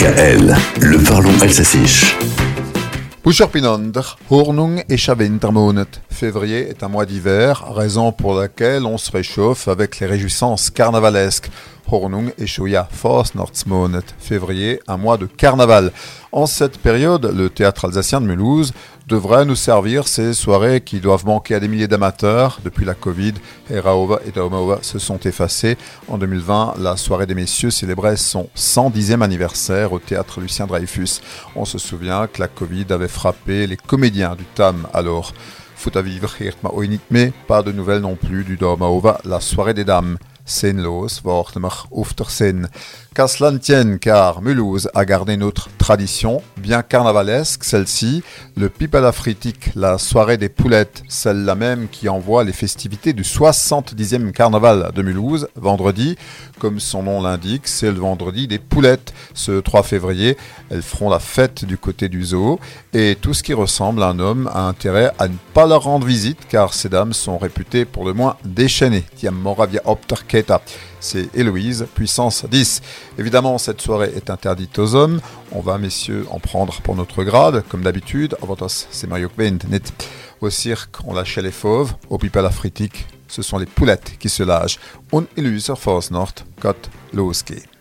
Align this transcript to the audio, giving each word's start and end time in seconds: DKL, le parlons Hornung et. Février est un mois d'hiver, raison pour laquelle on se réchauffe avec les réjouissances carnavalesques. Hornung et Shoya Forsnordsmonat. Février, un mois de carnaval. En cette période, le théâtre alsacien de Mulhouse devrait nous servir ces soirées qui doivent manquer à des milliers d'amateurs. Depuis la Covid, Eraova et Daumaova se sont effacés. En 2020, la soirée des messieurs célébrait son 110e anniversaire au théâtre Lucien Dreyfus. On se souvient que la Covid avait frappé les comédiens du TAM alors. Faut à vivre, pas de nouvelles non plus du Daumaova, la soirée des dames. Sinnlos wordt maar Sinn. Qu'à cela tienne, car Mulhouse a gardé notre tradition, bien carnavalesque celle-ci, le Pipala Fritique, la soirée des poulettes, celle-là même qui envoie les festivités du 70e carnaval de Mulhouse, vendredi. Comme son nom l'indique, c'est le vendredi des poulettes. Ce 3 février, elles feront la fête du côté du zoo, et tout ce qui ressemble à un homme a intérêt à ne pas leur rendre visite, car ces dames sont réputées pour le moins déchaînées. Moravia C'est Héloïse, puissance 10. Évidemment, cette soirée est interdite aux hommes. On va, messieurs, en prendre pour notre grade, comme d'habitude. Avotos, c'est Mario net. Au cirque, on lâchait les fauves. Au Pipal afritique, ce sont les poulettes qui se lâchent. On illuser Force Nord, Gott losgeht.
DKL, 0.00 0.56
le 0.80 0.96
parlons 1.04 1.30
Hornung 4.30 4.82
et. 4.88 6.00
Février 6.10 6.70
est 6.70 6.82
un 6.82 6.88
mois 6.88 7.04
d'hiver, 7.04 7.66
raison 7.74 8.10
pour 8.10 8.32
laquelle 8.32 8.86
on 8.86 8.96
se 8.96 9.12
réchauffe 9.12 9.68
avec 9.68 10.00
les 10.00 10.06
réjouissances 10.06 10.70
carnavalesques. 10.70 11.50
Hornung 11.90 12.32
et 12.38 12.46
Shoya 12.46 12.88
Forsnordsmonat. 12.90 14.02
Février, 14.18 14.80
un 14.88 14.96
mois 14.96 15.16
de 15.16 15.26
carnaval. 15.26 15.92
En 16.32 16.46
cette 16.46 16.78
période, 16.78 17.32
le 17.36 17.50
théâtre 17.50 17.86
alsacien 17.86 18.20
de 18.20 18.26
Mulhouse 18.26 18.72
devrait 19.08 19.44
nous 19.44 19.56
servir 19.56 20.06
ces 20.06 20.32
soirées 20.32 20.80
qui 20.80 21.00
doivent 21.00 21.26
manquer 21.26 21.56
à 21.56 21.60
des 21.60 21.68
milliers 21.68 21.88
d'amateurs. 21.88 22.60
Depuis 22.64 22.84
la 22.84 22.94
Covid, 22.94 23.34
Eraova 23.68 24.20
et 24.26 24.30
Daumaova 24.30 24.78
se 24.82 24.98
sont 24.98 25.18
effacés. 25.18 25.76
En 26.06 26.18
2020, 26.18 26.74
la 26.78 26.96
soirée 26.96 27.26
des 27.26 27.34
messieurs 27.34 27.70
célébrait 27.70 28.16
son 28.16 28.48
110e 28.56 29.22
anniversaire 29.22 29.92
au 29.92 29.98
théâtre 29.98 30.40
Lucien 30.40 30.66
Dreyfus. 30.66 31.20
On 31.56 31.64
se 31.64 31.78
souvient 31.78 32.28
que 32.28 32.40
la 32.40 32.48
Covid 32.48 32.86
avait 32.90 33.08
frappé 33.08 33.66
les 33.66 33.76
comédiens 33.76 34.36
du 34.36 34.44
TAM 34.44 34.86
alors. 34.94 35.32
Faut 35.74 35.96
à 35.96 36.02
vivre, 36.02 36.36
pas 37.48 37.62
de 37.62 37.72
nouvelles 37.72 38.02
non 38.02 38.14
plus 38.14 38.44
du 38.44 38.58
Daumaova, 38.58 39.18
la 39.24 39.40
soirée 39.40 39.72
des 39.72 39.84
dames. 39.84 40.18
Sinnlos 40.50 41.20
wordt 41.22 41.58
maar 41.58 41.86
Sinn. 42.28 42.68
Qu'à 43.12 43.26
cela 43.26 43.58
tienne, 43.58 43.98
car 43.98 44.40
Mulhouse 44.40 44.88
a 44.94 45.04
gardé 45.04 45.36
notre 45.36 45.68
tradition, 45.78 46.42
bien 46.56 46.82
carnavalesque 46.82 47.64
celle-ci, 47.64 48.22
le 48.56 48.68
Pipala 48.68 49.10
Fritique, 49.10 49.70
la 49.74 49.98
soirée 49.98 50.36
des 50.36 50.48
poulettes, 50.48 51.02
celle-là 51.08 51.56
même 51.56 51.88
qui 51.88 52.08
envoie 52.08 52.44
les 52.44 52.52
festivités 52.52 53.12
du 53.12 53.22
70e 53.22 54.30
carnaval 54.30 54.92
de 54.94 55.02
Mulhouse, 55.02 55.48
vendredi. 55.56 56.16
Comme 56.60 56.78
son 56.78 57.02
nom 57.02 57.20
l'indique, 57.20 57.66
c'est 57.66 57.90
le 57.90 57.98
vendredi 57.98 58.46
des 58.46 58.60
poulettes. 58.60 59.12
Ce 59.34 59.58
3 59.60 59.82
février, 59.82 60.36
elles 60.70 60.82
feront 60.82 61.10
la 61.10 61.18
fête 61.18 61.64
du 61.64 61.78
côté 61.78 62.08
du 62.08 62.24
zoo, 62.24 62.60
et 62.92 63.16
tout 63.20 63.34
ce 63.34 63.42
qui 63.42 63.54
ressemble 63.54 64.04
à 64.04 64.08
un 64.08 64.20
homme 64.20 64.48
a 64.52 64.68
intérêt 64.68 65.10
à 65.18 65.26
ne 65.26 65.34
pas 65.52 65.66
leur 65.66 65.82
rendre 65.82 66.06
visite, 66.06 66.46
car 66.48 66.74
ces 66.74 66.88
dames 66.88 67.12
sont 67.12 67.38
réputées 67.38 67.84
pour 67.84 68.04
le 68.04 68.12
moins 68.12 68.36
déchaînées. 68.44 69.04
Moravia 69.32 69.82
C'est 71.00 71.34
Héloïse, 71.34 71.86
puissance 71.94 72.44
10. 72.44 72.82
Évidemment, 73.18 73.58
cette 73.58 73.80
soirée 73.80 74.12
est 74.14 74.30
interdite 74.30 74.78
aux 74.78 74.94
hommes. 74.94 75.20
On 75.52 75.60
va, 75.60 75.78
messieurs, 75.78 76.26
en 76.30 76.38
prendre 76.38 76.80
pour 76.82 76.96
notre 76.96 77.24
grade, 77.24 77.64
comme 77.68 77.82
d'habitude. 77.82 78.36
Avotos, 78.42 78.86
c'est 78.90 79.06
Mario 79.06 79.28
net. 79.38 79.92
Au 80.40 80.50
cirque, 80.50 80.96
on 81.06 81.14
lâchait 81.14 81.42
les 81.42 81.50
fauves. 81.50 81.94
Au 82.08 82.18
Pipal 82.18 82.46
afritique, 82.46 83.06
ce 83.28 83.42
sont 83.42 83.58
les 83.58 83.66
poulettes 83.66 84.18
qui 84.18 84.28
se 84.28 84.42
lâchent. 84.42 84.78
On 85.12 85.26
illuser 85.36 85.74
Force 85.76 86.10
Nord, 86.10 86.32
Gott 86.60 86.90
losgeht. 87.12 87.79